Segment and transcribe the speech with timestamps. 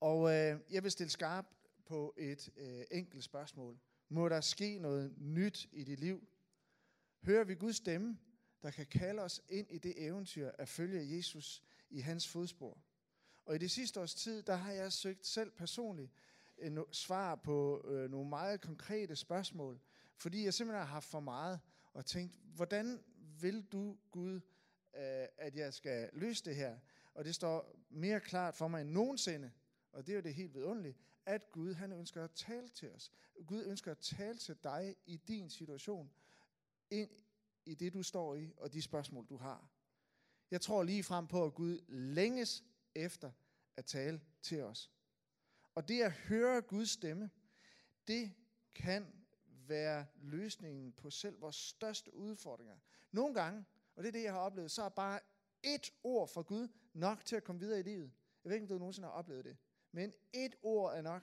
[0.00, 1.46] Og øh, jeg vil stille skarp
[1.86, 3.78] på et øh, enkelt spørgsmål.
[4.08, 6.28] Må der ske noget nyt i dit liv?
[7.22, 8.18] Hører vi Guds stemme,
[8.62, 12.78] der kan kalde os ind i det eventyr at følge Jesus i hans fodspor?
[13.46, 16.12] Og i det sidste års tid, der har jeg søgt selv personligt
[16.58, 19.80] øh, en svar på øh, nogle meget konkrete spørgsmål,
[20.16, 21.60] fordi jeg simpelthen har haft for meget
[21.92, 23.04] og tænkt, hvordan
[23.40, 24.34] vil du, Gud,
[24.94, 26.78] øh, at jeg skal løse det her?
[27.14, 29.50] Og det står mere klart for mig end nogensinde,
[29.92, 33.12] og det er jo det helt vidunderlige, at Gud han ønsker at tale til os.
[33.46, 36.10] Gud ønsker at tale til dig i din situation,
[36.90, 37.10] ind
[37.64, 39.68] i det du står i, og de spørgsmål du har.
[40.50, 42.64] Jeg tror lige frem på, at Gud længes
[42.94, 43.32] efter
[43.76, 44.90] at tale til os.
[45.74, 47.30] Og det at høre Guds stemme,
[48.06, 48.32] det
[48.74, 49.06] kan
[49.46, 52.76] være løsningen på selv vores største udfordringer.
[53.12, 53.64] Nogle gange,
[53.96, 55.20] og det er det, jeg har oplevet, så er bare
[55.62, 58.12] et ord fra Gud nok til at komme videre i livet.
[58.44, 59.56] Jeg ved ikke, om du nogensinde har oplevet det.
[59.92, 61.22] Men et ord er nok.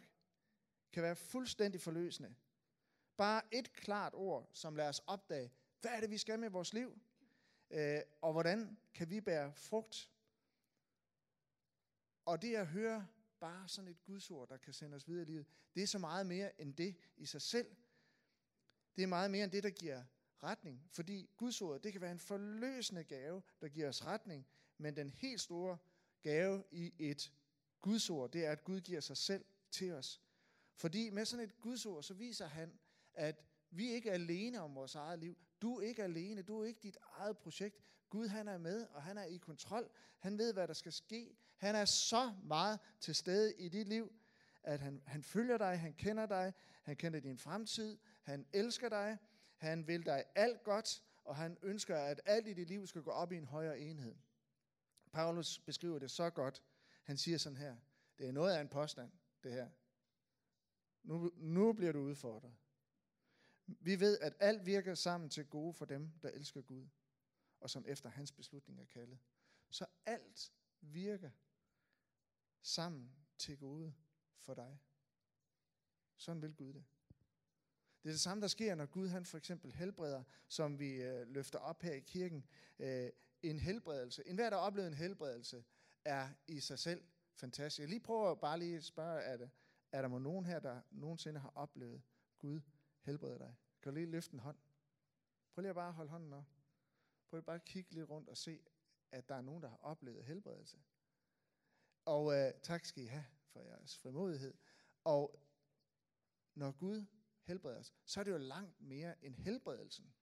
[0.91, 2.35] Kan være fuldstændig forløsende.
[3.17, 5.51] Bare et klart ord, som lader os opdage,
[5.81, 6.99] hvad er det, vi skal med vores liv?
[7.69, 10.11] Øh, og hvordan kan vi bære frugt?
[12.25, 13.07] Og det at høre
[13.39, 15.45] bare sådan et gudsord, der kan sende os videre i livet,
[15.75, 17.75] det er så meget mere end det i sig selv.
[18.95, 20.03] Det er meget mere end det, der giver
[20.43, 20.88] retning.
[20.91, 25.41] Fordi gudsordet, det kan være en forløsende gave, der giver os retning, men den helt
[25.41, 25.77] store
[26.21, 27.33] gave i et
[27.81, 30.22] Guds ord, det er, at Gud giver sig selv til os.
[30.75, 32.80] Fordi med sådan et gudsord, så viser han,
[33.14, 35.38] at vi ikke er alene om vores eget liv.
[35.61, 37.81] Du er ikke alene, du er ikke dit eget projekt.
[38.09, 39.90] Gud han er med, og han er i kontrol.
[40.19, 41.38] Han ved, hvad der skal ske.
[41.57, 44.12] Han er så meget til stede i dit liv,
[44.63, 46.53] at han, han følger dig, han kender dig,
[46.84, 49.18] han kender din fremtid, han elsker dig,
[49.57, 53.12] han vil dig alt godt, og han ønsker, at alt i dit liv skal gå
[53.12, 54.16] op i en højere enhed.
[55.12, 56.63] Paulus beskriver det så godt.
[57.07, 57.78] Han siger sådan her,
[58.18, 59.12] det er noget af en påstand,
[59.44, 59.69] det her.
[61.03, 62.56] Nu, nu bliver du udfordret.
[63.66, 66.88] Vi ved, at alt virker sammen til gode for dem, der elsker Gud,
[67.59, 69.19] og som efter hans beslutning er kaldet.
[69.69, 70.51] Så alt
[70.81, 71.31] virker
[72.62, 73.94] sammen til gode
[74.38, 74.79] for dig.
[76.18, 76.85] Sådan vil Gud det.
[78.03, 81.28] Det er det samme, der sker, når Gud han for eksempel helbreder, som vi øh,
[81.28, 82.45] løfter op her i kirken.
[82.79, 83.09] Øh,
[83.41, 84.28] en helbredelse.
[84.28, 85.63] En hver, der oplever en helbredelse,
[86.07, 87.03] er i sig selv
[87.34, 87.79] fantastisk.
[87.79, 89.50] Jeg lige prøver bare lige at spørge, er, der,
[89.91, 92.01] er der nogen her, der nogensinde har oplevet
[92.40, 92.62] Gud
[93.01, 93.56] helbrede dig?
[93.81, 94.57] Kan du lige løfte en hånd?
[95.53, 96.45] Prøv lige at bare holde hånden op.
[97.29, 98.66] Prøv lige bare at kigge lidt rundt og se,
[99.12, 100.78] at der er nogen, der har oplevet helbredelse.
[102.06, 104.53] Og øh, tak skal I have for jeres frimodighed.
[105.03, 105.44] Og
[106.56, 107.06] når Gud
[107.44, 110.13] helbreder os, så er det jo langt mere end helbredelsen.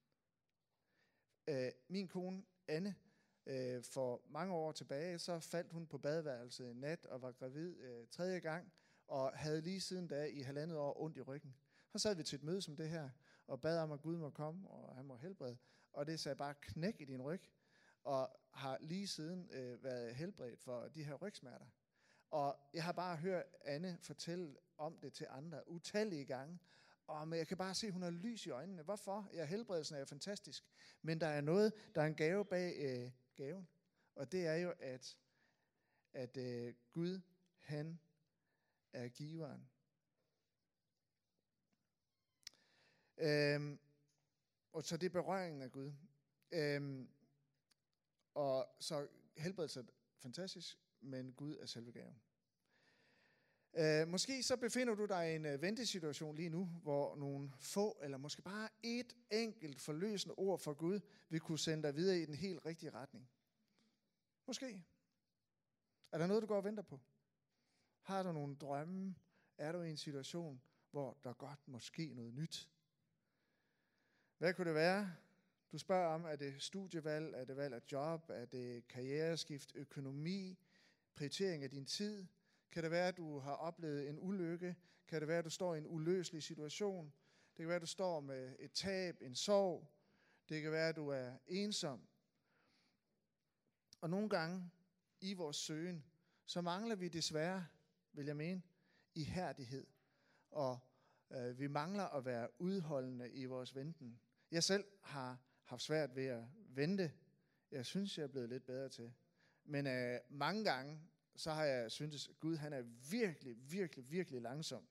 [1.47, 2.95] Øh, min kone Anne,
[3.45, 7.77] øh, for mange år tilbage, så faldt hun på badeværelset en nat og var gravid
[7.77, 8.73] øh, tredje gang,
[9.07, 11.55] og havde lige siden da i halvandet år ondt i ryggen.
[11.91, 13.09] Så sad vi til et møde som det her,
[13.47, 15.57] og bad om, at Gud må komme, og han må helbrede.
[15.93, 17.41] Og det sagde bare knæk i din ryg,
[18.03, 21.65] og har lige siden øh, været helbredt for de her rygsmerter.
[22.31, 26.59] Og jeg har bare hørt Anne fortælle om det til andre utallige gange,
[27.07, 28.83] og men jeg kan bare se, at hun har lys i øjnene.
[28.83, 29.29] Hvorfor?
[29.33, 30.63] Ja, helbredelsen er jo fantastisk.
[31.01, 33.67] Men der er noget, der er en gave bag øh, gaven.
[34.15, 35.17] Og det er jo, at,
[36.13, 37.21] at øh, Gud,
[37.57, 37.99] han
[38.93, 39.69] er giveren.
[43.17, 43.79] Øhm,
[44.71, 45.91] og så det er berøringen af Gud.
[46.51, 47.09] Øhm,
[48.33, 49.07] og så
[49.37, 49.83] helbredelse er
[50.17, 52.21] fantastisk, men Gud er selve gaven.
[53.77, 57.99] Øh, måske så befinder du dig i en øh, ventesituation lige nu, hvor nogle få,
[58.03, 60.99] eller måske bare et enkelt forløsende ord fra Gud,
[61.29, 63.29] vil kunne sende dig videre i den helt rigtige retning.
[64.47, 64.83] Måske.
[66.11, 66.99] Er der noget, du går og venter på?
[68.01, 69.15] Har du nogle drømme?
[69.57, 70.61] Er du i en situation,
[70.91, 72.69] hvor der godt måske noget nyt?
[74.37, 75.15] Hvad kunne det være?
[75.71, 80.59] Du spørger om, er det studievalg, er det valg af job, er det karriereskift, økonomi,
[81.15, 82.27] prioritering af din tid?
[82.75, 84.75] Kan det være, at du har oplevet en ulykke?
[85.07, 87.13] Kan det være, at du står i en uløselig situation?
[87.49, 89.87] Det kan være, at du står med et tab, en sorg.
[90.49, 92.07] Det kan være, at du er ensom.
[94.01, 94.71] Og nogle gange
[95.21, 96.05] i vores søgen,
[96.45, 97.67] så mangler vi desværre
[98.13, 98.61] vil jeg mene.
[99.13, 99.87] Ihærdighed.
[100.51, 100.79] Og
[101.31, 104.19] øh, vi mangler at være udholdende i vores venten.
[104.51, 107.11] Jeg selv har haft svært ved at vente.
[107.71, 109.13] Jeg synes, jeg er blevet lidt bedre til.
[109.63, 111.01] Men øh, mange gange,
[111.35, 114.87] så har jeg syntes, at Gud han er virkelig, virkelig, virkelig langsom.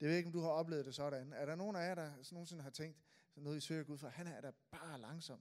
[0.00, 1.32] Det ved ikke, om du har oplevet det sådan.
[1.32, 2.98] Er der nogen af jer, der nogensinde har tænkt,
[3.36, 5.40] noget I søger Gud for, han er da bare langsom.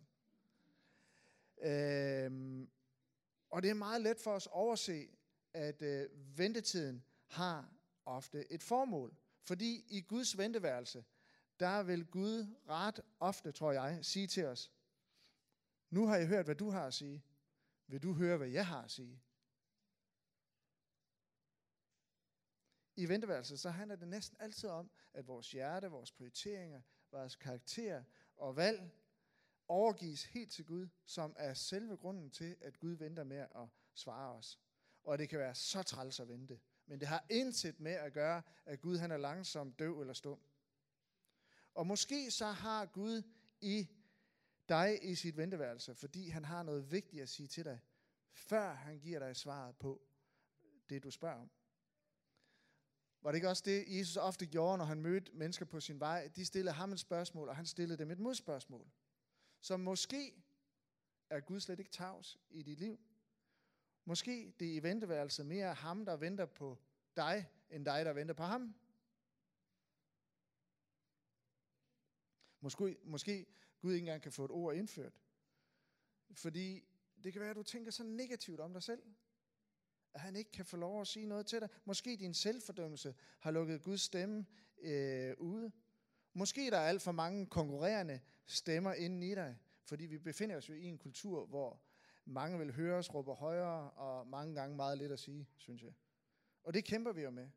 [1.62, 2.70] Øhm,
[3.50, 5.08] og det er meget let for os at overse,
[5.54, 7.74] at øh, ventetiden har
[8.06, 9.16] ofte et formål.
[9.42, 11.06] Fordi i Guds venteværelse,
[11.60, 14.72] der vil Gud ret ofte, tror jeg, sige til os,
[15.90, 17.24] nu har jeg hørt, hvad du har at sige.
[17.88, 19.22] Vil du høre, hvad jeg har at sige?
[23.00, 26.82] I venteværelset, så handler det næsten altid om, at vores hjerte, vores prioriteringer,
[27.12, 28.04] vores karakter
[28.38, 28.92] og valg
[29.68, 34.34] overgives helt til Gud, som er selve grunden til, at Gud venter med at svare
[34.34, 34.60] os.
[35.04, 36.60] Og det kan være så træls at vente.
[36.86, 40.40] Men det har intet med at gøre, at Gud han er langsom, døv eller stum.
[41.74, 43.24] Og måske så har Gud
[43.62, 43.88] i
[44.70, 47.80] dig i sit venteværelse, fordi han har noget vigtigt at sige til dig,
[48.32, 50.02] før han giver dig svaret på
[50.90, 51.50] det, du spørger om.
[53.22, 56.28] Var det ikke også det, Jesus ofte gjorde, når han mødte mennesker på sin vej?
[56.36, 58.92] De stillede ham et spørgsmål, og han stillede dem et modspørgsmål.
[59.62, 60.44] Så måske
[61.30, 63.00] er Gud slet ikke tavs i dit liv.
[64.06, 66.78] Måske det er i venteværelset mere ham, der venter på
[67.16, 68.76] dig, end dig, der venter på ham.
[72.62, 73.46] Måske, måske
[73.80, 75.20] Gud ikke engang kan få et ord indført.
[76.34, 76.84] Fordi
[77.24, 79.04] det kan være, at du tænker så negativt om dig selv
[80.14, 81.70] at han ikke kan få lov at sige noget til dig.
[81.86, 84.46] Måske din selvfordømmelse har lukket Guds stemme
[84.82, 85.72] øh, ude.
[86.34, 90.70] Måske der er alt for mange konkurrerende stemmer inden i dig, fordi vi befinder os
[90.70, 91.82] jo i en kultur, hvor
[92.26, 95.94] mange vil høre os råbe højere, og mange gange meget lidt at sige, synes jeg.
[96.64, 97.50] Og det kæmper vi jo med.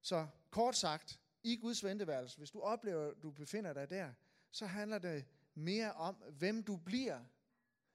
[0.00, 4.12] Så kort sagt, i Guds venteværelse, hvis du oplever, at du befinder dig der,
[4.50, 5.24] så handler det
[5.54, 7.24] mere om, hvem du bliver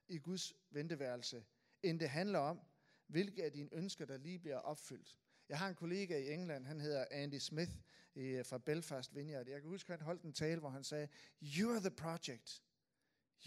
[0.07, 1.45] i Guds venteværelse,
[1.83, 2.61] end det handler om,
[3.07, 5.19] hvilke af dine ønsker, der lige bliver opfyldt.
[5.49, 7.71] Jeg har en kollega i England, han hedder Andy Smith
[8.15, 9.47] øh, fra Belfast Vineyard.
[9.47, 11.07] Jeg kan huske, at han holdt en tale, hvor han sagde,
[11.41, 12.63] You are the project.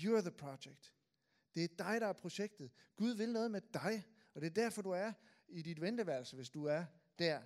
[0.05, 0.95] You are the project.
[1.55, 2.71] Det er dig, der er projektet.
[2.97, 4.05] Gud vil noget med dig,
[4.35, 5.13] og det er derfor, du er
[5.49, 6.85] i dit venteværelse, hvis du er
[7.19, 7.43] der.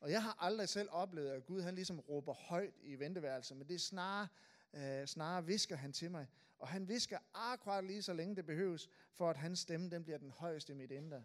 [0.00, 3.68] Og jeg har aldrig selv oplevet, at Gud han ligesom råber højt i venteværelset, men
[3.68, 4.28] det er snarere,
[4.72, 6.26] øh, snarere visker han til mig.
[6.58, 10.18] Og han visker akkurat lige så længe det behøves, for at hans stemme den bliver
[10.18, 11.24] den højeste i mit indre.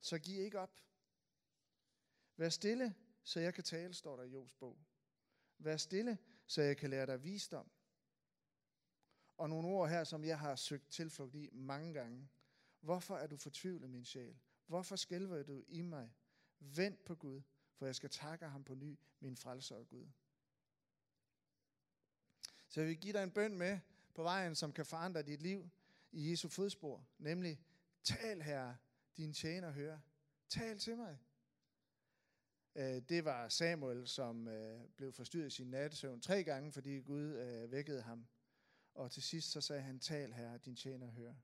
[0.00, 0.80] Så giv ikke op.
[2.36, 4.78] Vær stille, så jeg kan tale, står der i Jobs bog.
[5.58, 7.70] Vær stille, så jeg kan lære dig visdom.
[9.36, 12.28] Og nogle ord her, som jeg har søgt tilflugt i mange gange.
[12.80, 14.38] Hvorfor er du fortvivlet, min sjæl?
[14.66, 16.14] Hvorfor skælver du i mig?
[16.58, 17.42] Vent på Gud,
[17.74, 20.06] for jeg skal takke ham på ny, min frelser og Gud.
[22.68, 23.80] Så jeg vil give dig en bøn med
[24.14, 25.70] på vejen, som kan forandre dit liv
[26.12, 27.06] i Jesu fodspor.
[27.18, 27.60] Nemlig,
[28.04, 28.74] tal her,
[29.16, 29.98] din tjener hører.
[30.48, 31.18] Tal til mig.
[32.74, 37.22] Øh, det var Samuel, som øh, blev forstyrret i sin nattesøvn tre gange, fordi Gud
[37.22, 38.26] øh, vækkede ham.
[38.94, 41.34] Og til sidst så sagde han, tal her, din tjener hører.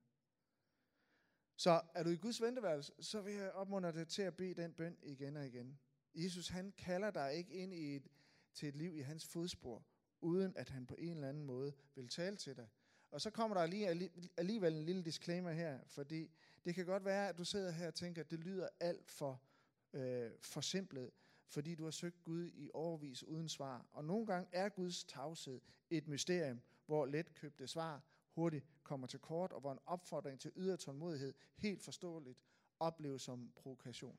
[1.57, 4.73] Så er du i Guds venteværelse, så vil jeg opmuntre dig til at bede den
[4.73, 5.79] bøn igen og igen.
[6.15, 8.09] Jesus, han kalder dig ikke ind i et,
[8.55, 9.85] til et liv i hans fodspor,
[10.21, 12.69] uden at han på en eller anden måde vil tale til dig.
[13.11, 16.31] Og så kommer der lige, alligevel en lille disclaimer her, fordi
[16.65, 19.43] det kan godt være, at du sidder her og tænker, at det lyder alt for
[19.93, 21.11] øh, forsimplet,
[21.47, 23.87] fordi du har søgt Gud i overvis uden svar.
[23.93, 25.61] Og nogle gange er Guds tavshed
[25.91, 30.77] et mysterium, hvor letkøbte svar hurtigt kommer til kort, og hvor en opfordring til ydre
[30.77, 32.43] tålmodighed helt forståeligt
[32.81, 34.19] opleves som provokation.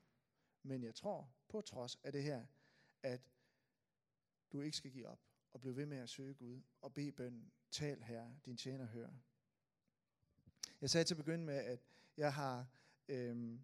[0.64, 2.46] Men jeg tror, på trods af det her,
[3.04, 3.22] at
[4.52, 7.52] du ikke skal give op og blive ved med at søge Gud og bede bøn.
[7.72, 9.14] Tal her, din tjener hører.
[10.82, 11.80] Jeg sagde til at begynde med, at
[12.18, 12.68] jeg har
[13.08, 13.62] øhm,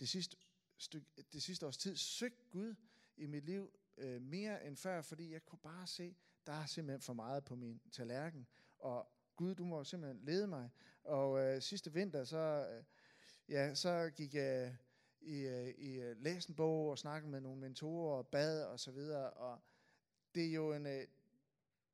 [0.00, 0.36] det, sidste
[0.76, 2.74] stykke, det sidste års tid søgt Gud
[3.16, 7.02] i mit liv øh, mere end før, fordi jeg kunne bare se, der er simpelthen
[7.02, 8.46] for meget på min tallerken,
[8.78, 10.70] og Gud, du må simpelthen lede mig.
[11.04, 12.84] Og øh, sidste vinter, så, øh,
[13.48, 14.76] ja, så gik jeg
[15.20, 18.90] i, øh, i øh, læsen bog og snakkede med nogle mentorer og bad og så
[18.90, 19.60] videre, og
[20.34, 21.06] det er jo en, øh,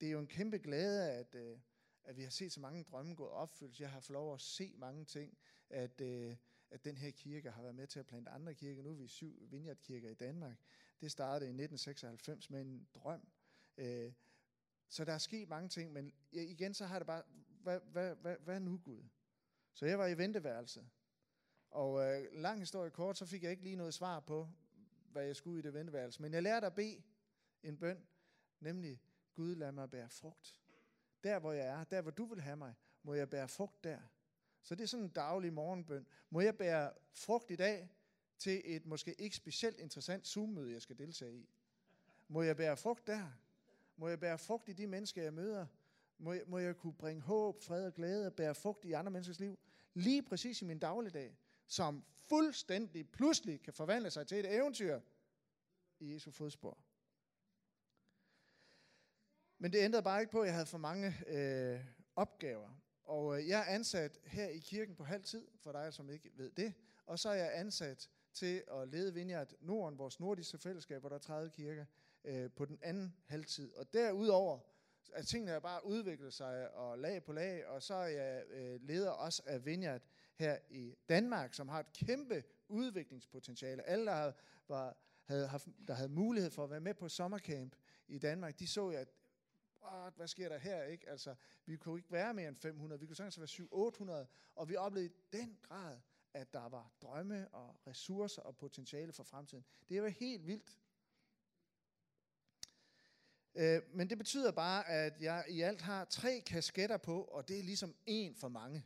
[0.00, 1.58] det er jo en kæmpe glæde, at, øh,
[2.04, 3.80] at vi har set så mange drømme gå opfyldt.
[3.80, 5.38] Jeg har fået lov at se mange ting,
[5.70, 6.36] at, øh,
[6.70, 8.82] at den her kirke har været med til at plante andre kirker.
[8.82, 10.56] Nu er vi syv vineyardkirker i Danmark.
[11.00, 13.28] Det startede i 1996 med en drøm.
[13.76, 14.12] Øh,
[14.88, 17.22] så der er sket mange ting, men igen så har det bare,
[17.62, 19.02] hvad, hvad, hvad, hvad nu Gud?
[19.74, 20.88] Så jeg var i venteværelset,
[21.70, 24.48] Og øh, lang historie kort, så fik jeg ikke lige noget svar på,
[25.12, 26.22] hvad jeg skulle i det venteværelse.
[26.22, 27.02] Men jeg lærte at bede
[27.62, 28.06] en bøn,
[28.60, 29.00] nemlig,
[29.34, 30.60] Gud lad mig bære frugt.
[31.24, 33.98] Der hvor jeg er, der hvor du vil have mig, må jeg bære frugt der.
[34.62, 36.06] Så det er sådan en daglig morgenbøn.
[36.30, 37.90] Må jeg bære frugt i dag
[38.38, 41.48] til et måske ikke specielt interessant Zoom-møde, jeg skal deltage i?
[42.28, 43.30] Må jeg bære frugt der?
[43.96, 45.66] Må jeg bære frugt i de mennesker, jeg møder?
[46.18, 49.10] Må jeg, må jeg kunne bringe håb, fred og glæde og bære frugt i andre
[49.10, 49.58] menneskers liv?
[49.94, 55.00] Lige præcis i min dagligdag, som fuldstændig pludselig kan forvandle sig til et eventyr
[56.00, 56.83] i Jesu fodspor.
[59.64, 61.80] Men det ændrede bare ikke på, at jeg havde for mange øh,
[62.16, 62.68] opgaver.
[63.04, 66.30] Og øh, jeg er ansat her i kirken på halv tid, for dig som ikke
[66.36, 66.74] ved det.
[67.06, 71.16] Og så er jeg ansat til at lede Vineyard Norden, vores nordiske fællesskab, hvor der
[71.16, 71.84] er 30 kirker,
[72.24, 73.74] øh, på den anden halvtid.
[73.74, 74.58] Og derudover
[75.12, 79.10] er tingene bare udviklet sig og lag på lag, og så er jeg øh, leder
[79.10, 80.02] også af Vineyard
[80.36, 83.88] her i Danmark, som har et kæmpe udviklingspotentiale.
[83.88, 84.34] Alle, der havde,
[84.68, 87.76] var, havde, haft, der havde mulighed for at være med på sommercamp
[88.08, 89.08] i Danmark, de så at
[89.84, 90.82] what, hvad sker der her?
[90.82, 91.08] Ikke?
[91.08, 91.34] Altså,
[91.66, 95.10] vi kunne ikke være mere end 500, vi kunne sagtens være 700-800, og vi oplevede
[95.10, 95.98] i den grad,
[96.34, 99.64] at der var drømme og ressourcer og potentiale for fremtiden.
[99.88, 100.78] Det var helt vildt.
[103.54, 107.58] Øh, men det betyder bare, at jeg i alt har tre kasketter på, og det
[107.58, 108.84] er ligesom en for mange.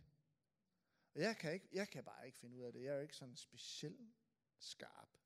[1.15, 2.83] Og jeg kan, ikke, jeg kan bare ikke finde ud af det.
[2.83, 4.15] Jeg er jo ikke sådan specielt
[4.59, 5.18] skarp.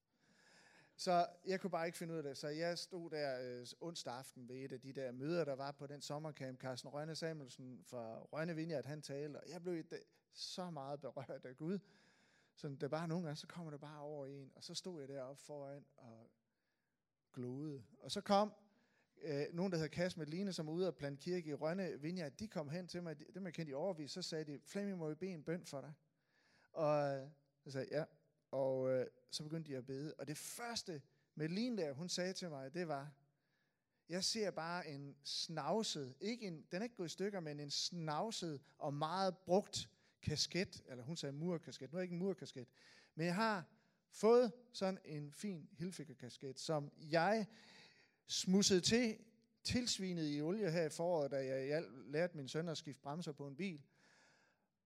[0.96, 2.36] Så jeg kunne bare ikke finde ud af det.
[2.38, 5.72] Så jeg stod der øh, onsdag aften ved et af de der møder, der var
[5.72, 6.60] på den sommercamp.
[6.60, 9.84] Carsten Rønne Samuelsen fra Rønne Vineyard, han talte, og jeg blev
[10.32, 11.78] så meget berørt af Gud.
[12.54, 15.08] Så det bare nogle gange, så kommer det bare over en, og så stod jeg
[15.08, 16.30] deroppe foran og
[17.32, 17.84] glodede.
[17.98, 18.52] Og så kom
[19.22, 22.32] øh, nogen, der hedder Kas Medline, som var ude og plante kirke i Rønne Vineyard,
[22.32, 25.08] de kom hen til mig, dem jeg kendte i overvis, så sagde de, Flemming, må
[25.08, 25.92] vi bede en bøn for dig?
[26.72, 27.28] Og øh,
[27.64, 28.04] så sagde jeg, ja.
[28.52, 30.14] Og øh, så begyndte de at bede.
[30.18, 31.02] Og det første,
[31.34, 33.12] Melin der, hun sagde til mig, det var,
[34.08, 37.70] jeg ser bare en snavset, ikke en, den er ikke gået i stykker, men en
[37.70, 39.88] snavset og meget brugt
[40.22, 42.68] kasket, eller hun sagde murkasket, nu er jeg ikke en murkasket,
[43.14, 43.64] men jeg har
[44.10, 47.46] fået sådan en fin hilfigerkasket, som jeg
[48.26, 49.18] smussede til,
[49.64, 53.46] tilsvinet i olie her i foråret, da jeg lærte min søn at skifte bremser på
[53.46, 53.82] en bil,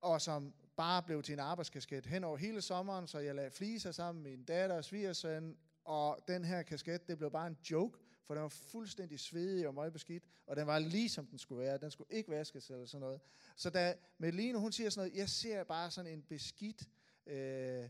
[0.06, 3.92] og som bare blev til en arbejdskasket hen over hele sommeren, så jeg lagde fliser
[3.92, 7.98] sammen med min datter og svigersøn, og den her kasket, det blev bare en joke,
[8.24, 11.78] for den var fuldstændig svedig og møgbeskidt, og den var lige som den skulle være.
[11.78, 13.20] Den skulle ikke vaskes eller sådan noget.
[13.56, 16.88] Så da Melina, hun siger sådan noget, jeg ser bare sådan en beskidt,
[17.26, 17.88] øh,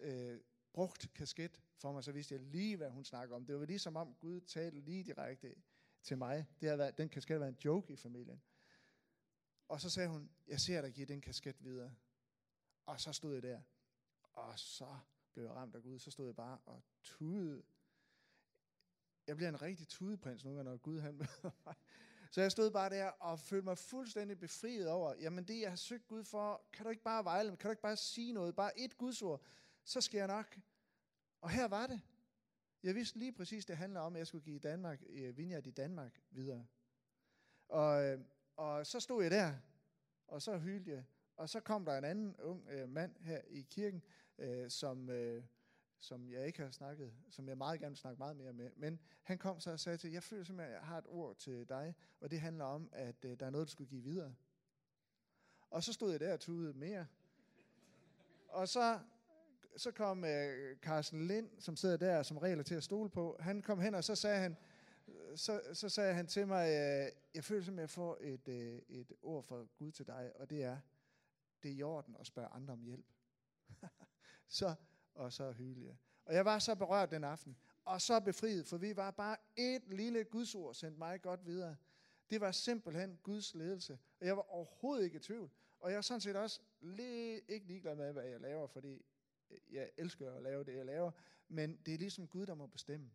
[0.00, 0.38] øh,
[0.72, 3.46] brugt kasket for mig, så vidste jeg lige, hvad hun snakker om.
[3.46, 5.54] Det var ligesom om Gud talte lige direkte
[6.02, 6.46] til mig.
[6.60, 8.42] Det har været, den kasket været en joke i familien.
[9.68, 11.94] Og så sagde hun, jeg ser dig give den kasket videre.
[12.86, 13.60] Og så stod jeg der.
[14.32, 14.98] Og så
[15.32, 15.98] blev jeg ramt af Gud.
[15.98, 17.62] Så stod jeg bare og tudede.
[19.26, 21.28] Jeg bliver en rigtig tudeprins nogle gange, når Gud han mig.
[22.30, 25.76] Så jeg stod bare der og følte mig fuldstændig befriet over, jamen det, jeg har
[25.76, 28.56] søgt Gud for, kan du ikke bare vejle Kan du ikke bare sige noget?
[28.56, 29.42] Bare et Gudsord,
[29.84, 30.58] så skal jeg nok
[31.42, 32.00] og her var det.
[32.82, 35.70] Jeg vidste lige præcis, det handler om, at jeg skulle give Danmark, øh, Vineyard i
[35.70, 36.66] Danmark videre.
[37.68, 38.20] Og, øh,
[38.56, 39.54] og så stod jeg der,
[40.28, 41.04] og så hyldte jeg.
[41.36, 44.02] Og så kom der en anden ung øh, mand her i kirken,
[44.38, 45.44] øh, som, øh,
[45.98, 48.70] som jeg ikke har snakket, som jeg meget gerne vil snakke meget mere med.
[48.76, 51.36] Men han kom så og sagde til, jeg føler simpelthen, at jeg har et ord
[51.36, 54.34] til dig, og det handler om, at øh, der er noget, du skulle give videre.
[55.70, 57.06] Og så stod jeg der og tudede mere.
[58.48, 58.98] Og så
[59.76, 63.62] så kom øh, Carsten Lind, som sidder der, som regel til at stole på, han
[63.62, 64.56] kom hen, og så sagde han,
[65.36, 69.12] så, så sagde han til mig, øh, jeg føler som, jeg får et, øh, et
[69.22, 70.78] ord fra Gud til dig, og det er,
[71.62, 73.06] det er i orden at spørge andre om hjælp.
[74.48, 74.74] så,
[75.14, 75.96] og så hylde jeg.
[76.24, 79.82] Og jeg var så berørt den aften, og så befriet, for vi var bare et
[79.88, 81.76] lille Gudsord, sendt mig godt videre.
[82.30, 85.50] Det var simpelthen Guds ledelse, og jeg var overhovedet ikke i tvivl.
[85.80, 89.04] Og jeg er sådan set også lige, ikke ligeglad med, hvad jeg laver, fordi
[89.50, 91.10] øh, jeg elsker at lave det, jeg laver,
[91.48, 93.10] men det er ligesom Gud, der må bestemme.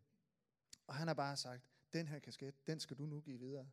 [0.86, 3.66] Og han har bare sagt, den her kasket, den skal du nu give videre.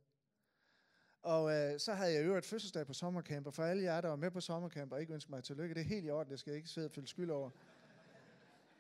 [1.21, 4.15] Og øh, så havde jeg jo fødselsdag på sommercamp, og for alle jer, der var
[4.15, 6.51] med på sommercamp og ikke ønsker mig tillykke, det er helt i orden, det skal
[6.51, 7.49] jeg ikke sidde og følge skyld over.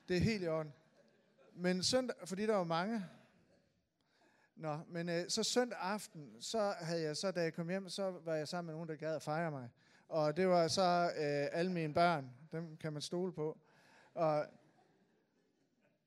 [0.07, 0.73] Det er helt i orden.
[1.53, 3.05] Men søndag, fordi der var mange,
[4.55, 8.11] Nå, men øh, så søndag aften, så havde jeg så, da jeg kom hjem, så
[8.25, 9.69] var jeg sammen med nogen, der gad at fejre mig.
[10.07, 13.57] Og det var så øh, alle mine børn, dem kan man stole på.
[14.13, 14.45] Og,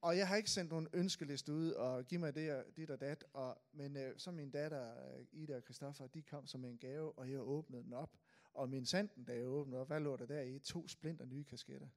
[0.01, 3.01] og jeg har ikke sendt nogen ønskeliste ud og giv mig det og dit og
[3.01, 3.25] dat.
[3.33, 7.19] Og, men øh, så min datter, øh, Ida og Christoffer, de kom som en gave,
[7.19, 8.17] og jeg åbnede den op.
[8.55, 10.59] Og min sanden, da jeg åbnede op, hvad lå der der i?
[10.59, 11.89] To splinter nye kasketter.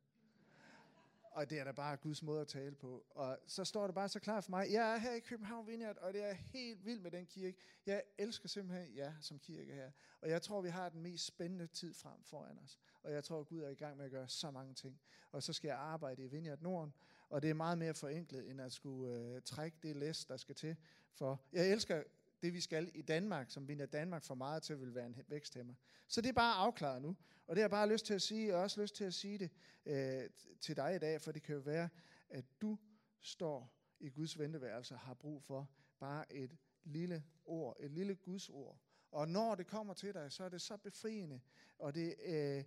[1.32, 3.06] Og det er da bare Guds måde at tale på.
[3.10, 5.98] Og så står det bare så klart for mig, jeg er her i København Vineyard,
[5.98, 7.58] og det er helt vild med den kirke.
[7.86, 9.92] Jeg elsker simpelthen jer som kirke her.
[10.22, 12.80] Og jeg tror, vi har den mest spændende tid frem foran os.
[13.04, 15.02] Og jeg tror, Gud er i gang med at gøre så mange ting.
[15.32, 16.94] Og så skal jeg arbejde i Vineyard Norden,
[17.32, 20.56] og det er meget mere forenklet, end at skulle øh, trække det læs, der skal
[20.56, 20.76] til.
[21.14, 22.04] For jeg elsker
[22.42, 25.74] det, vi skal i Danmark, som vinder Danmark for meget til, vil være en væksthæmmer.
[26.08, 27.18] Så det er bare afklaret nu.
[27.48, 29.38] Og det har jeg bare lyst til at sige, og også lyst til at sige
[29.38, 29.50] det
[29.86, 30.30] øh,
[30.62, 31.90] til dig i dag, for det kan jo være,
[32.30, 32.78] at du
[33.20, 35.70] står i Guds venteværelse og har brug for
[36.00, 38.80] bare et lille ord, et lille Guds ord.
[39.12, 41.42] Og når det kommer til dig, så er det så befriende,
[41.78, 42.64] og det, øh,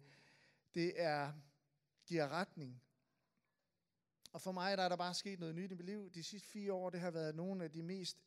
[0.74, 1.32] det er,
[2.06, 2.83] giver retning.
[4.34, 6.10] Og for mig der er der bare sket noget nyt i mit liv.
[6.10, 8.18] De sidste fire år, det har været nogle af de mest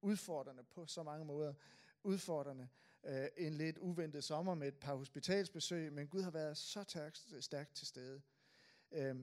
[0.00, 1.54] udfordrende på så mange måder.
[2.02, 2.68] Udfordrende.
[3.04, 7.08] Øh, en lidt uventet sommer med et par hospitalsbesøg, men Gud har været så
[7.40, 8.22] stærkt til stede.
[8.92, 9.16] Øh,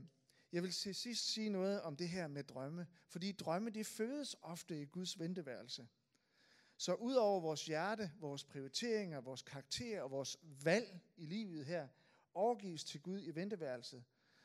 [0.52, 4.36] jeg vil til sidst sige noget om det her med drømme, fordi drømme de fødes
[4.42, 5.88] ofte i Guds venteværelse.
[6.78, 11.88] Så ud over vores hjerte, vores prioriteringer, vores karakter og vores valg i livet her,
[12.34, 14.04] overgives til Gud i venteværelset,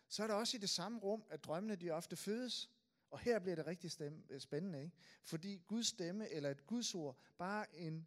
[0.08, 2.70] så er det også i det samme rum, at drømmene de ofte fødes.
[3.10, 4.96] Og her bliver det rigtig stemme, øh, spændende, ikke?
[5.22, 8.06] fordi Guds stemme eller et Guds ord, bare en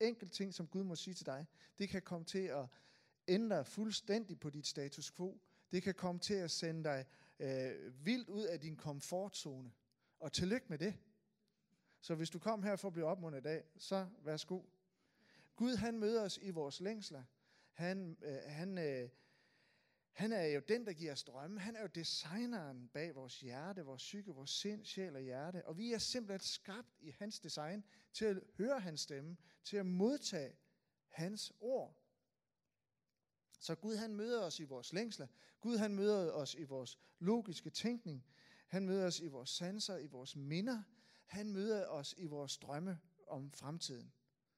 [0.00, 1.46] enkelt ting, som Gud må sige til dig,
[1.78, 2.66] det kan komme til at
[3.28, 5.40] ændre fuldstændig på dit status quo.
[5.72, 7.04] Det kan komme til at sende dig
[7.38, 9.72] øh, vildt ud af din komfortzone.
[10.20, 10.94] Og tillykke med det.
[12.00, 14.62] Så hvis du kom her for at blive opmuntret i dag, så værsgo.
[15.56, 17.24] Gud han møder os i vores længsler.
[17.72, 19.08] Han, øh, han øh,
[20.16, 21.60] han er jo den, der giver os drømme.
[21.60, 25.66] Han er jo designeren bag vores hjerte, vores psyke, vores sind, sjæl og hjerte.
[25.66, 29.86] Og vi er simpelthen skabt i hans design til at høre hans stemme, til at
[29.86, 30.56] modtage
[31.08, 31.96] hans ord.
[33.58, 35.26] Så Gud han møder os i vores længsler.
[35.60, 38.24] Gud han møder os i vores logiske tænkning.
[38.66, 40.82] Han møder os i vores sanser, i vores minder.
[41.26, 44.12] Han møder os i vores drømme om fremtiden.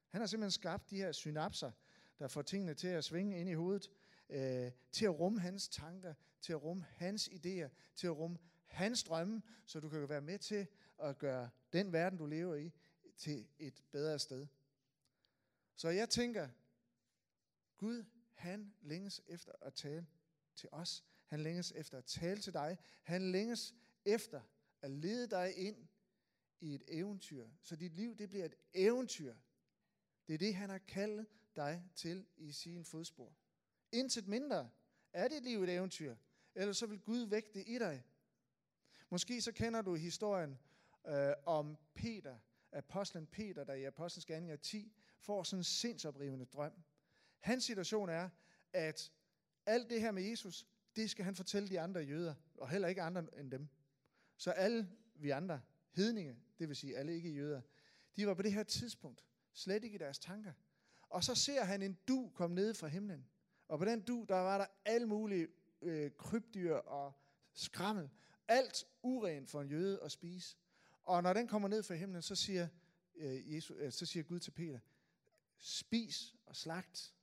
[0.09, 1.71] Han har simpelthen skabt de her synapser,
[2.19, 3.91] der får tingene til at svinge ind i hovedet
[4.29, 9.03] øh, til at rumme hans tanker, til at rumme hans idéer, til at rumme hans
[9.03, 10.67] drømme, så du kan være med til
[10.99, 12.71] at gøre den verden, du lever i,
[13.17, 14.47] til et bedre sted.
[15.75, 16.49] Så jeg tænker,
[17.77, 20.07] Gud, han længes efter at tale
[20.55, 21.03] til os.
[21.25, 22.77] Han længes efter at tale til dig.
[23.03, 24.41] Han længes efter
[24.81, 25.87] at lede dig ind
[26.59, 27.49] i et eventyr.
[27.61, 29.35] Så dit liv, det bliver et eventyr.
[30.27, 33.35] Det er det, han har kaldet dig til i sin fodspor.
[33.91, 34.69] Intet mindre.
[35.13, 36.15] Er dit liv et eventyr?
[36.55, 38.03] Eller så vil Gud vække det i dig.
[39.09, 40.59] Måske så kender du historien
[41.07, 42.37] øh, om Peter,
[42.71, 46.73] apostlen Peter, der i Apostlenes Gerninger 10 får sådan en sindsoprivende drøm.
[47.39, 48.29] Hans situation er,
[48.73, 49.11] at
[49.65, 53.01] alt det her med Jesus, det skal han fortælle de andre jøder, og heller ikke
[53.01, 53.69] andre end dem.
[54.37, 57.61] Så alle vi andre, hedninge, det vil sige alle ikke jøder,
[58.15, 60.53] de var på det her tidspunkt slet ikke i deres tanker.
[61.09, 63.29] Og så ser han en du komme ned fra himlen.
[63.69, 65.47] Og på den du, der var der alle mulige
[65.81, 67.13] øh, krybdyr og
[67.53, 68.09] skrammel.
[68.47, 70.57] Alt urent for en jøde at spise.
[71.03, 72.67] Og når den kommer ned fra himlen, så siger,
[73.15, 74.79] øh, Jesus, øh, så siger Gud til Peter,
[75.57, 77.13] spis og slagt.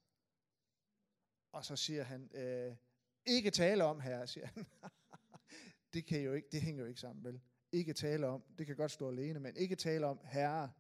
[1.53, 2.77] Og så siger han, øh,
[3.27, 4.67] ikke tale om, her, siger han.
[5.95, 7.41] det, kan jo ikke, det hænger jo ikke sammen, vel?
[7.73, 10.73] Ikke tale om, det kan godt stå alene, men ikke tale om, herre.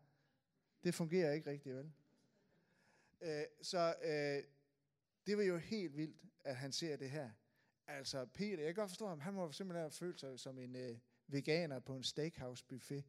[0.85, 1.92] Det fungerer ikke rigtigt, vel?
[3.20, 4.56] Øh, så øh,
[5.26, 7.30] det var jo helt vildt, at han ser det her.
[7.86, 10.76] Altså, Peter, jeg kan godt forstå ham, han må simpelthen have følt sig som en
[10.76, 13.04] øh, veganer på en steakhouse buffet.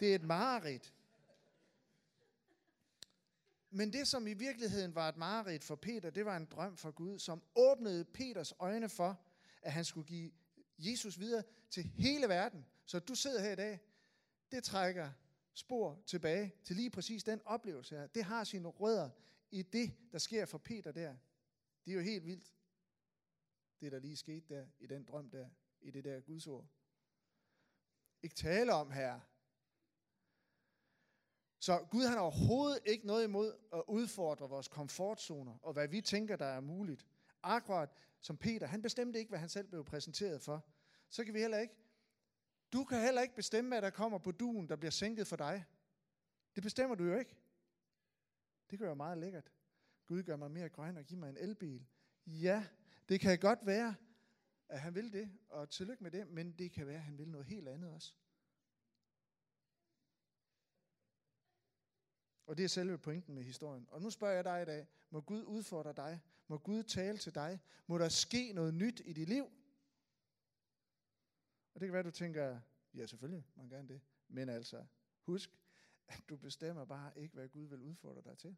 [0.00, 0.94] Det er et mareridt.
[3.70, 6.90] Men det, som i virkeligheden var et mareridt for Peter, det var en drøm fra
[6.90, 9.20] Gud, som åbnede Peters øjne for,
[9.62, 10.32] at han skulle give
[10.78, 12.66] Jesus videre til hele verden.
[12.84, 13.80] Så du sidder her i dag,
[14.50, 15.10] det trækker
[15.54, 18.06] spor tilbage til lige præcis den oplevelse her.
[18.06, 19.10] Det har sine rødder
[19.52, 21.16] i det, der sker for Peter der.
[21.84, 22.54] Det er jo helt vildt,
[23.80, 25.48] det der lige skete der, i den drøm der,
[25.80, 26.66] i det der Guds ord.
[28.22, 29.20] Ikke tale om her.
[31.58, 36.00] Så Gud han har overhovedet ikke noget imod at udfordre vores komfortzoner, og hvad vi
[36.00, 37.06] tænker, der er muligt.
[37.42, 40.64] Akkurat som Peter, han bestemte ikke, hvad han selv blev præsenteret for.
[41.08, 41.74] Så kan vi heller ikke.
[42.72, 45.64] Du kan heller ikke bestemme, hvad der kommer på duen, der bliver sænket for dig.
[46.54, 47.36] Det bestemmer du jo ikke.
[48.72, 49.52] Det kan være meget lækkert.
[50.06, 51.86] Gud gør mig mere grøn og giver mig en elbil.
[52.26, 52.66] Ja,
[53.08, 53.94] det kan godt være,
[54.68, 57.28] at han vil det, og tillykke med det, men det kan være, at han vil
[57.28, 58.14] noget helt andet også.
[62.46, 63.86] Og det er selve pointen med historien.
[63.90, 66.20] Og nu spørger jeg dig i dag, må Gud udfordre dig?
[66.46, 67.60] Må Gud tale til dig?
[67.86, 69.44] Må der ske noget nyt i dit liv?
[71.74, 72.60] Og det kan være, du tænker,
[72.94, 74.00] ja selvfølgelig, man gerne det.
[74.28, 74.86] Men altså,
[75.22, 75.61] husk,
[76.08, 78.56] at du bestemmer bare ikke, hvad Gud vil udfordre dig til.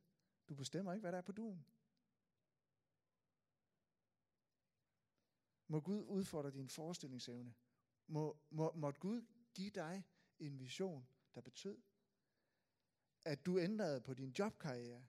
[0.49, 1.67] Du bestemmer ikke, hvad der er på duen.
[5.69, 7.55] Må Gud udfordre din forestillingsevne.
[8.07, 9.23] Må, må, måtte Gud
[9.55, 10.05] give dig
[10.39, 11.83] en vision, der betød,
[13.25, 15.07] at du ændrede på din jobkarriere.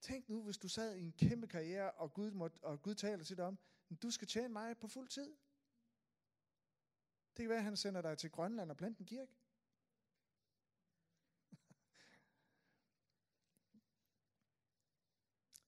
[0.00, 3.24] Tænk nu, hvis du sad i en kæmpe karriere, og Gud, må, og Gud taler
[3.24, 3.58] til dig om,
[3.90, 5.36] at du skal tjene mig på fuld tid.
[7.36, 9.32] Det kan være, at han sender dig til Grønland og plante en kirke.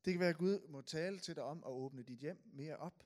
[0.04, 2.76] Det kan være, at Gud må tale til dig om at åbne dit hjem mere
[2.76, 3.04] op.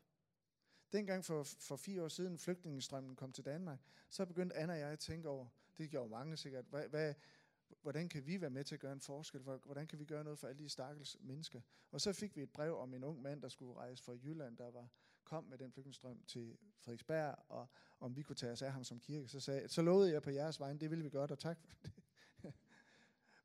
[0.93, 3.81] Dengang for, for fire år siden flygtningestrømmen kom til Danmark,
[4.11, 5.47] så begyndte Anna og jeg at tænke over,
[5.79, 7.15] det gjorde mange sikkert, hvad, hvad,
[7.83, 9.41] hvordan kan vi være med til at gøre en forskel?
[9.41, 11.61] Hvordan kan vi gøre noget for alle de stakkels mennesker?
[11.91, 14.57] Og så fik vi et brev om en ung mand, der skulle rejse fra Jylland,
[14.57, 14.89] der var
[15.29, 17.69] kom med den flygtningestrøm til Frederiksberg, og
[18.01, 19.29] om vi kunne tage os af ham som kirke.
[19.29, 21.67] Så, sagde, så lovede jeg på jeres vegne, det ville vi godt, og tak for
[21.67, 21.93] det.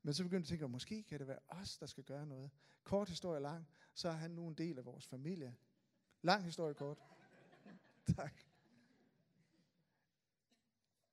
[0.04, 2.50] Men så begyndte jeg at tænke, måske kan det være os, der skal gøre noget.
[2.82, 5.56] Kort historie lang, så er han nu en del af vores familie.
[6.22, 6.98] Lang historie kort.
[8.16, 8.34] tak.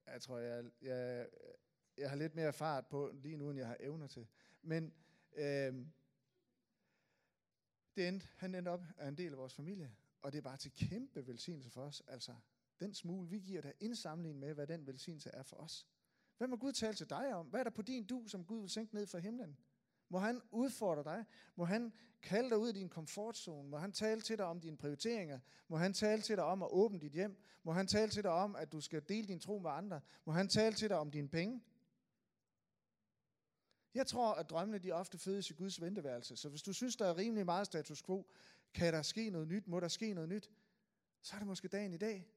[0.06, 1.28] Jeg tror, jeg, jeg,
[1.98, 4.28] jeg har lidt mere fart på lige nu, end jeg har evner til.
[4.62, 4.94] Men
[5.34, 5.86] øh,
[7.96, 10.58] det endte, han endte op af en del af vores familie, og det er bare
[10.58, 12.04] til kæmpe velsignelse for os.
[12.08, 12.36] Altså,
[12.80, 15.88] den smule, vi giver der indsamling med, hvad den velsignelse er for os.
[16.38, 17.46] Hvad må Gud tale til dig om?
[17.46, 19.58] Hvad er der på din du, som Gud vil sænke ned fra himlen?
[20.10, 21.26] Må han udfordre dig?
[21.56, 23.70] Må han kalde dig ud af din komfortzone?
[23.70, 25.40] Må han tale til dig om dine prioriteringer?
[25.68, 27.44] Må han tale til dig om at åbne dit hjem?
[27.64, 30.02] Må han tale til dig om, at du skal dele din tro med andre?
[30.26, 31.62] Må han tale til dig om dine penge?
[33.94, 36.36] Jeg tror, at drømmene de ofte fødes i Guds venteværelse.
[36.36, 38.28] Så hvis du synes, der er rimelig meget status quo,
[38.74, 40.52] kan der ske noget nyt, må der ske noget nyt,
[41.22, 42.28] så er det måske dagen i dag.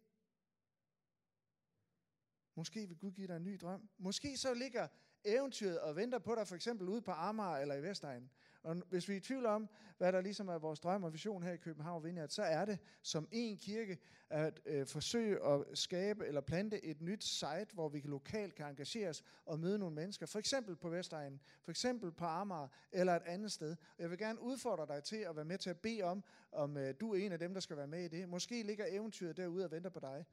[2.55, 3.89] Måske vil Gud give dig en ny drøm.
[3.99, 4.89] Måske så ligger
[5.25, 8.31] eventyret og venter på dig, for eksempel ude på Amager eller i Vestegnen.
[8.63, 11.43] Og hvis vi er i tvivl om, hvad der ligesom er vores drøm og vision
[11.43, 13.99] her i København Vineyard, så er det som en kirke
[14.31, 19.09] at øh, forsøge at skabe eller plante et nyt site, hvor vi lokalt kan engagere
[19.09, 20.27] os og møde nogle mennesker.
[20.27, 23.77] For eksempel på Vestegnen, for eksempel på Amager eller et andet sted.
[23.99, 26.95] Jeg vil gerne udfordre dig til at være med til at bede om, om øh,
[27.01, 28.29] du er en af dem, der skal være med i det.
[28.29, 30.25] Måske ligger eventyret derude og venter på dig.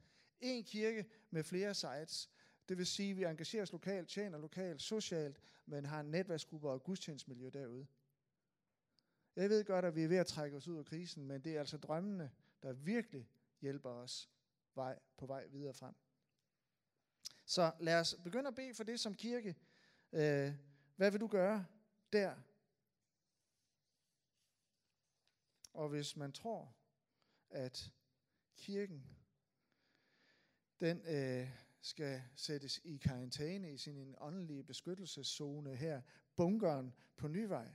[0.42, 2.30] En kirke med flere sites.
[2.68, 6.70] Det vil sige, at vi engagerer os lokalt, tjener lokalt, socialt, men har en netværksgruppe
[6.70, 7.86] og gudstjenestmiljø derude.
[9.36, 11.54] Jeg ved godt, at vi er ved at trække os ud af krisen, men det
[11.54, 12.30] er altså drømmene,
[12.62, 13.28] der virkelig
[13.60, 14.30] hjælper os
[14.74, 15.94] vej, på vej videre frem.
[17.44, 19.56] Så lad os begynde at bede for det som kirke.
[20.12, 20.54] Øh,
[20.96, 21.66] hvad vil du gøre
[22.12, 22.36] der?
[25.72, 26.74] Og hvis man tror,
[27.50, 27.92] at
[28.56, 29.21] kirken
[30.82, 31.48] den øh,
[31.80, 36.00] skal sættes i karantæne i sin åndelige beskyttelseszone her,
[36.36, 37.68] bunkeren på Nyvej,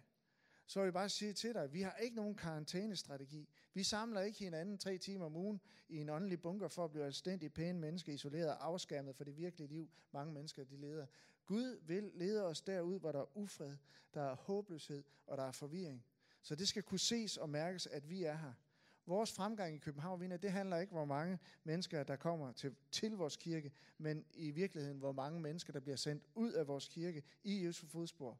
[0.66, 3.50] så vil jeg bare sige til dig, vi har ikke nogen karantænestrategi.
[3.74, 7.06] Vi samler ikke hinanden tre timer om ugen i en åndelig bunker for at blive
[7.06, 11.06] anstændig pæne mennesker, isoleret og afskærmet for det virkelige liv, mange mennesker de leder.
[11.46, 13.78] Gud vil lede os derud, hvor der er ufred,
[14.14, 16.06] der er håbløshed og der er forvirring.
[16.42, 18.54] Så det skal kunne ses og mærkes, at vi er her.
[19.08, 23.12] Vores fremgang i København Vinder, det handler ikke, hvor mange mennesker, der kommer til, til
[23.12, 27.24] vores kirke, men i virkeligheden, hvor mange mennesker, der bliver sendt ud af vores kirke
[27.44, 28.40] i Jesu fodspor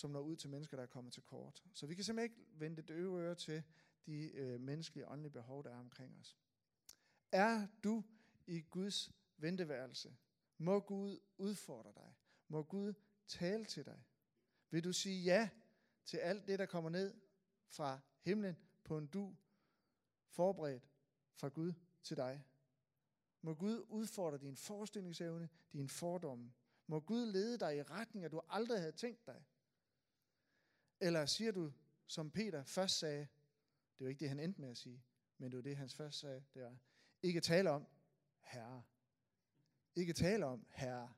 [0.00, 1.64] som når ud til mennesker, der er kommet til kort.
[1.72, 3.62] Så vi kan simpelthen ikke vende det øve øre til
[4.06, 6.38] de øh, menneskelige åndelige behov, der er omkring os.
[7.32, 8.04] Er du
[8.46, 10.16] i Guds venteværelse?
[10.58, 12.14] Må Gud udfordre dig?
[12.48, 12.94] Må Gud
[13.26, 14.02] tale til dig?
[14.70, 15.48] Vil du sige ja
[16.04, 17.14] til alt det, der kommer ned
[17.68, 19.36] fra himlen på en du,
[20.28, 20.88] forberedt
[21.34, 22.44] fra Gud til dig?
[23.42, 26.52] Må Gud udfordre din forestillingsevne, din fordomme.
[26.86, 29.44] Må Gud lede dig i retninger, du aldrig havde tænkt dig.
[31.00, 31.72] Eller siger du,
[32.06, 33.28] som Peter først sagde,
[33.98, 35.02] det var ikke det, han endte med at sige,
[35.38, 36.78] men det var det, han først sagde, det var,
[37.22, 37.86] ikke tale om,
[38.40, 38.82] herre.
[39.94, 41.12] Ikke tale om, herre.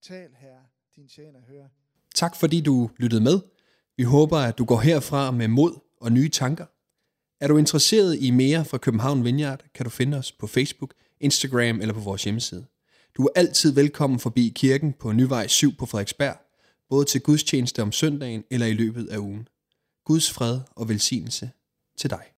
[0.00, 1.68] Tal, herre, din tjener hører.
[2.14, 3.53] Tak fordi du lyttede med.
[3.96, 6.66] Vi håber, at du går herfra med mod og nye tanker.
[7.40, 11.80] Er du interesseret i mere fra København Vineyard, kan du finde os på Facebook, Instagram
[11.80, 12.66] eller på vores hjemmeside.
[13.16, 16.36] Du er altid velkommen forbi kirken på Nyvej 7 på Frederiksberg
[16.90, 19.48] både til gudstjeneste om søndagen eller i løbet af ugen.
[20.04, 21.50] Guds fred og velsignelse
[21.98, 22.24] til dig.